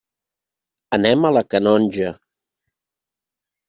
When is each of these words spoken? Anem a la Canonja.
Anem 0.99 1.29
a 1.29 1.33
la 1.37 1.45
Canonja. 1.53 2.11